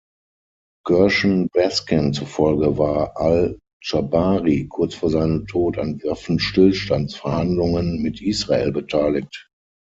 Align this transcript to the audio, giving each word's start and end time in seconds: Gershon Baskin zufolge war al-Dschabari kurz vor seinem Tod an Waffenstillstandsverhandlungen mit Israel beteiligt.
Gershon 0.83 1.47
Baskin 1.53 2.11
zufolge 2.11 2.79
war 2.79 3.17
al-Dschabari 3.21 4.65
kurz 4.67 4.95
vor 4.95 5.11
seinem 5.11 5.45
Tod 5.45 5.77
an 5.77 6.01
Waffenstillstandsverhandlungen 6.03 8.01
mit 8.01 8.19
Israel 8.19 8.71
beteiligt. 8.71 9.47